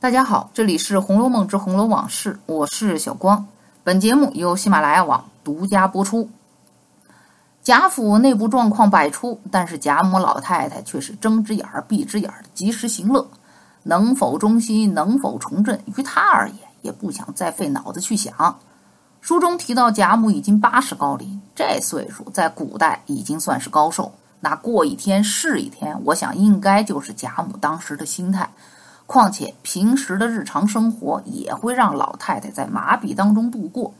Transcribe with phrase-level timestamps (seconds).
[0.00, 3.46] 大家好，这里是《红楼梦之红楼往事》，我是小光。
[3.84, 6.26] 本节目由喜马拉雅网独家播出。
[7.62, 13.28] 贾府内部状况百出，但是贾母老太太却是睁只眼儿闭只眼儿及时行乐。
[13.82, 18.58] 能否忠心，能否重振，于她而言也不想再费脑子去想。
[19.20, 24.10] 书中提到贾母已经八十高龄，这岁数在古代已经算是高寿。
[24.40, 28.48] 那过一天是一天，我想应该就是贾母当时的心态。
[29.12, 33.92] 况且平时的日常生活也会让老太太在麻痹当中度过。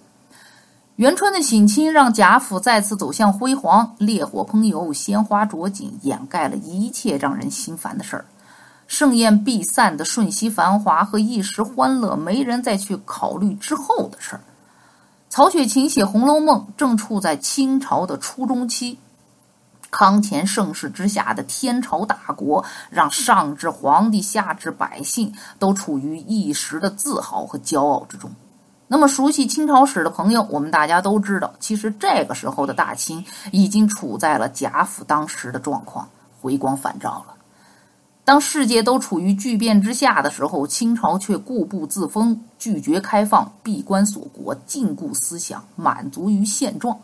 [0.94, 8.24] 元春的省亲让贾府再次走向辉煌，烈火烹油，鲜花着锦，掩盖了一切让人心烦的事儿。
[8.86, 14.40] 盛宴必散的瞬息繁华和一时欢乐，没人再去考虑之后的事儿。
[15.28, 18.96] 曹雪芹写《红楼梦》正处在清朝的初中期。
[19.90, 28.30] 康乾盛世之下的天朝大国，让上至皇帝，下至百姓，都处于一时的自豪和骄傲之中。
[28.86, 36.08] 那么，熟悉清朝史的朋友，我们大家都知道，其实这个时候的大清已经处在了贾府当时的状况，
[36.40, 37.34] 回光返照了。
[38.24, 46.96] 当世界都处于巨变之下的时候，清朝却固步自封，拒绝开放，闭关锁国，禁锢思想，满足于现状。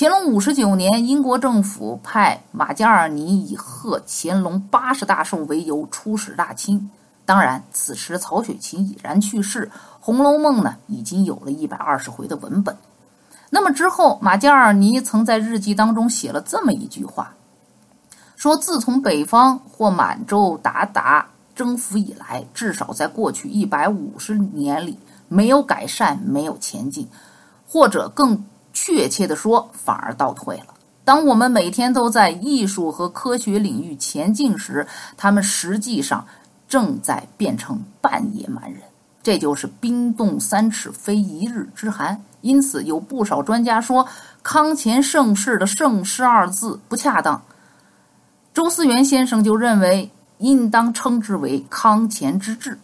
[0.00, 6.88] 乾隆五十九年，英国政府派马加尔尼以贺乾隆八十大寿为由出使大清。
[7.26, 9.66] 当然，此时曹雪芹已然去世，
[10.00, 12.74] 《红楼梦》呢已经有了一百二十回的文本。
[13.50, 17.34] 那么之后，马加尔尼曾在日记当中写了这么一句话，
[18.36, 27.06] 说：“自从北方或满洲鞑靼征服以来，至少在过去一百五十年里，没有改善，没有前进，
[27.68, 30.74] 或者更。”确切的说，反而倒退了。
[31.04, 36.24] 当我们每天都在艺术和科学领域前进时，他们实际上
[36.68, 38.82] 正在变成半野蛮人。
[39.22, 42.22] 这就是冰冻三尺，非一日之寒。
[42.42, 44.06] 因此，有不少专家说
[44.42, 47.42] “康乾盛世”的“盛世”二字不恰当。
[48.54, 52.78] 周思源先生就认为，应当称之为“康乾之治”。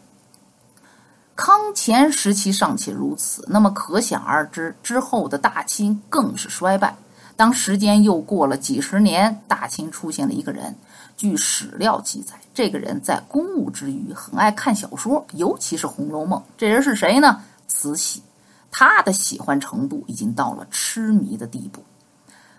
[1.36, 6.96] 康乾时期尚且如此，那么可想而知，之后的大清更是衰败。
[7.36, 10.74] 当时间又过了几十年，大清出现了一个人。
[11.14, 16.40] 据史料记载，这个人在公务之余很爱看小说，尤其是《红楼梦》。
[16.56, 17.42] 这人是谁呢？
[17.68, 18.22] 慈禧。
[18.70, 21.82] 他的喜欢程度已经到了痴迷的地步。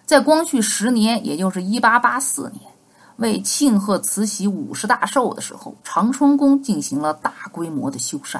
[0.05, 2.61] 在光绪十年，也就是一八八四年，
[3.17, 8.39] 为庆贺慈禧五十大寿的时候，长春宫进行了大规模的修缮。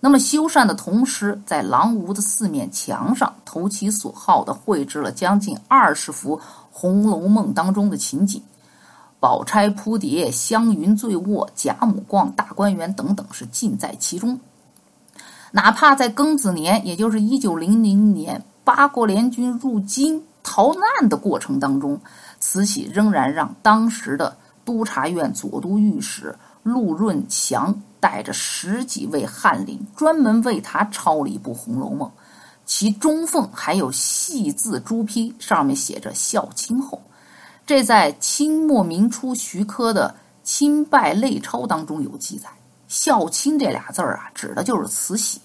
[0.00, 6.36] 那么修缮的同时，在廊屋的四面墙上投其所好的绘制了将近二十幅
[6.70, 8.40] 《红楼梦》当中的情景，
[9.18, 14.38] 宝钗扑蝶、湘云醉卧、贾母逛大观园等等，是尽在其中。
[15.50, 22.00] 哪怕在庚子年，也就是一九零零年，八国联军入京逃难的过程当中，
[22.38, 27.80] 慈禧仍然让当时的督察院左都御史陆润祥。
[28.00, 32.08] 带着十几位翰林，专门为他抄了一部《红楼梦》，
[32.64, 37.02] 其中缝还有细字朱批，上面写着“孝亲后”。
[37.66, 40.14] 这在清末明初徐科的
[40.48, 42.48] 《清拜类钞》当中有记载。
[42.86, 45.40] “孝亲”这俩字儿啊，指的就是慈禧。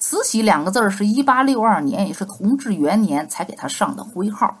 [0.00, 4.58] 慈禧两个字儿是一八六二年，也是同治元年才给他上的徽号。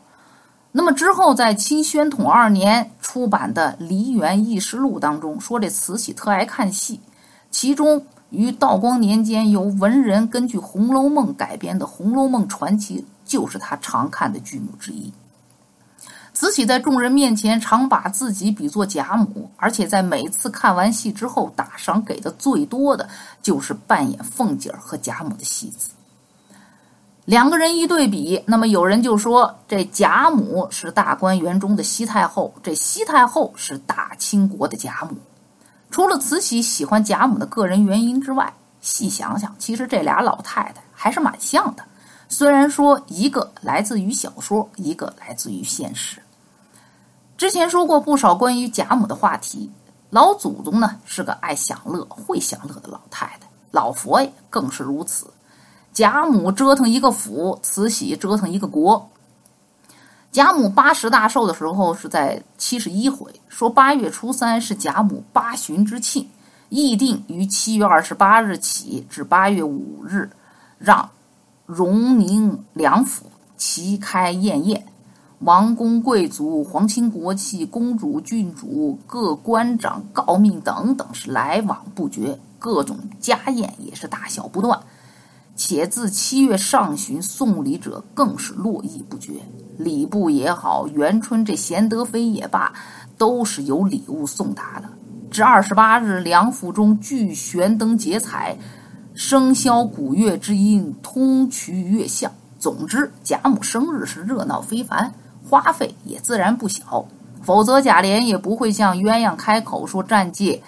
[0.76, 7.00] 那么之后，在清宣统二年出版的《梨园轶事录》当中，说这慈禧特爱看戏。
[7.50, 15.10] 其中，于道光年间由文人根据《红楼梦》改编的《红楼梦传奇》就是他常看的剧目之一。
[16.34, 23.08] 慈禧在众人面前常把自己比作贾母，而且在每次看完戏之后，打赏给的最多的
[23.40, 25.88] 就是扮演凤姐和贾母的戏子。
[27.26, 35.16] 两个人一对比，那么有人就说这贾母是大观园中的西太后，这西太后是大清国的贾母。
[35.90, 41.82] 除了慈禧喜欢贾母的个人原因之外，细想想，其实这俩老太太还是蛮像的。
[42.28, 46.22] 虽然说一个来自于小说，一个来自于现实。
[47.36, 49.72] 之前说过不少关于贾母的话题，
[50.10, 55.26] 老祖宗呢是个爱享乐、会享乐的老太太，老佛爷更是如此。
[55.96, 59.08] 贾母折腾一个府，慈禧折腾一个国。
[60.30, 66.28] 贾母八十大寿的时候是在七十一回，说八月初三是贾母八旬之庆，
[66.68, 70.28] 议定于七月二十八日起至八月五日，
[70.76, 71.08] 让
[71.64, 74.84] 荣宁两府齐开宴宴。
[75.38, 84.78] 王公贵族、皇亲国戚、公主、郡主、各官长、诰命等等是来往不绝，各种家宴也是大小不断。
[85.56, 89.32] 且自七月上旬送礼者更是络绎不绝，
[89.78, 92.72] 礼部也好，元春这贤德妃也罢，
[93.16, 94.88] 都是有礼物送达的。
[95.30, 98.56] 至二十八日，梁府中俱悬灯结彩，
[99.16, 102.30] 笙箫鼓乐之音通衢月巷。
[102.58, 105.12] 总之，贾母生日是热闹非凡。
[105.48, 107.06] 花费也自然不小，
[107.40, 110.60] 否则贾琏也不会向鸳鸯开口说暂借，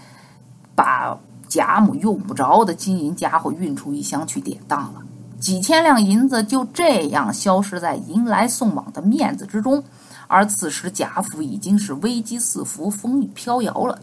[0.76, 5.02] 把贾母用不着的金银家伙运出一箱去典当了。
[5.40, 9.82] 几千两银子就这样消失在迎来送往的面子之中，
[10.26, 13.98] 而此时贾府已经是危机四伏、风雨飘摇了。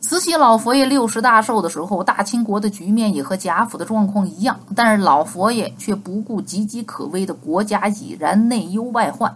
[0.00, 9.32] 慈禧老佛爷六十大寿的时候，大清国的局面也和贾府的状况一样，但是老佛爷却不顾岌岌可危的国家已然内忧外患。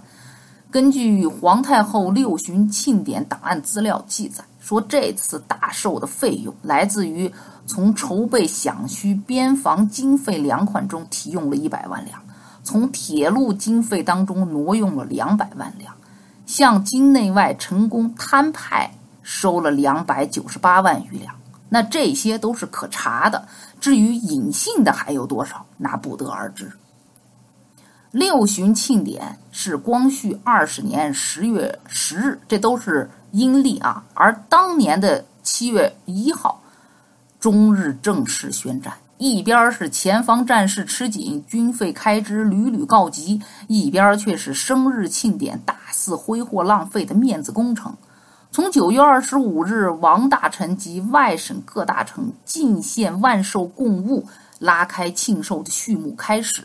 [0.75, 7.33] 根据皇太后六旬庆典档案资料记载，说这次大寿的费用来自于
[7.65, 12.21] 从筹备饷需边防经费粮款中提用了一百万两，
[12.65, 15.95] 从铁路经费当中挪用了两百万两，
[16.45, 18.91] 向京内外成功摊派。
[19.23, 21.35] 收了两百九十八万余两，
[21.71, 23.47] 那这些都是可查的。
[23.81, 26.71] 至于隐性的还有多少，那不得而知。
[28.15, 34.05] 六旬庆典是光绪二十年十月十日，这都是阴历啊。
[34.15, 36.63] 而当年的七月一号，
[37.41, 47.93] 中日正式宣战，一边是前方战事吃紧，军费开支屡屡告急，一边却是生日庆典大肆挥霍浪费的面子工程。
[48.53, 54.25] 从九月二十五日，王大臣及外省各大臣进献万寿贡物，
[54.61, 56.63] 拉开庆寿的序幕开始。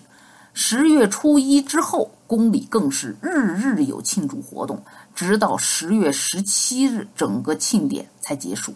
[0.62, 4.84] 十月初一之后，宫里更是日日有庆祝活动，
[5.16, 8.74] 直到十月十七日，整个庆典才结束。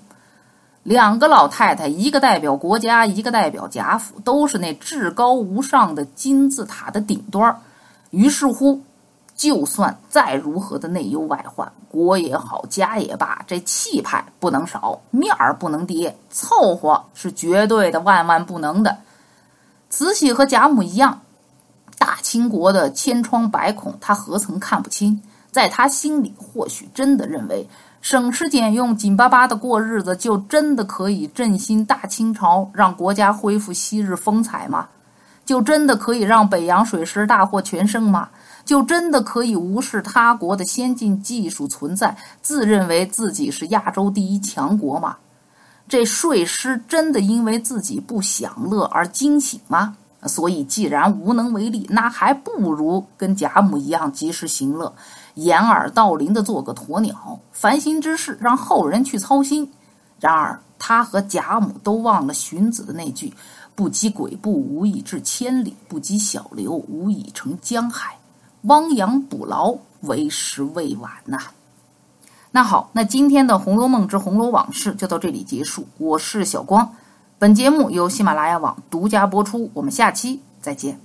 [0.83, 7.59] 两个老太太，一个代表国家，一个代表贾府，都是那至高无上的金字塔的顶端
[8.11, 8.81] 于是乎。
[9.35, 18.99] 就算再如何的内忧外患，国也好，家也罢，这气派不能少，面儿不能跌，凑合是绝对的，万万不能的。
[19.89, 21.21] 慈禧和贾母一样，
[22.33, 25.21] 秦国的千疮百孔，他何曾看不清？
[25.51, 27.69] 在他心里，或许真的认为
[28.01, 34.87] 省吃俭用、紧巴巴的过日子，就真的可以振兴大清朝，让国家恢复昔日风采吗？
[35.45, 38.29] 就真的可以让北洋水师大获全胜吗？
[38.65, 45.17] 就真的可以无视他国的先进技术存在，自认为自己是亚洲第一强国吗？
[45.87, 49.95] 这税师真的因为自己不享乐而惊醒吗？
[50.27, 54.93] 所以既然无能为力，那还不如跟贾母一样及时行乐，
[55.35, 59.71] 掩耳盗铃的做个鸵鸟，烦心之事让后人去操心。
[60.19, 63.33] 然而他和贾母都忘了荀子的那句
[63.75, 68.17] ：“不积跬步，无以至千里；不积小流，无以成江海。”
[68.63, 71.39] 汪洋补牢，为时未晚呐。
[72.51, 75.85] 那好，那今天的《红楼梦之红楼往事》就到这里结束。
[75.97, 76.95] 我是小光，
[77.43, 79.69] 本节目由喜马拉雅网独家播出。
[79.73, 80.97] 我们下期再见。